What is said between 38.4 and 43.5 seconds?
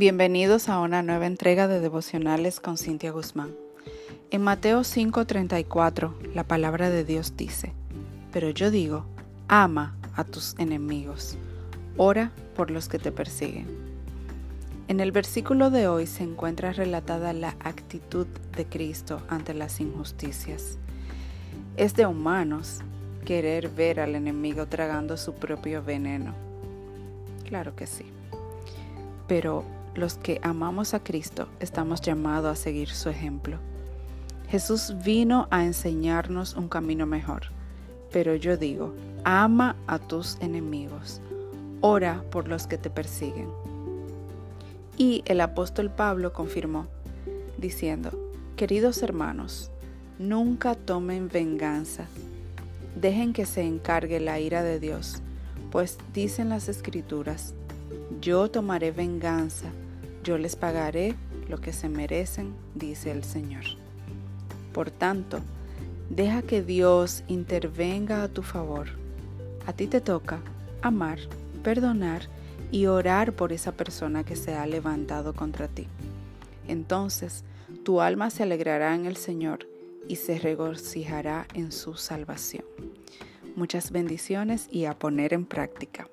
digo, ama a tus enemigos, ora por los que te persiguen.